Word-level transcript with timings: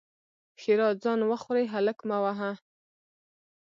ښېرا: 0.61 0.89
ځان 1.03 1.19
وخورې؛ 1.31 1.65
هلک 1.73 1.97
مه 2.09 2.17
وهه! 2.23 2.51